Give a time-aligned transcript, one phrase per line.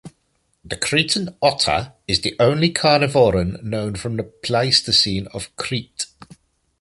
[0.65, 6.07] The Cretan otter is the only carnivoran known from the Pleistocene of Crete.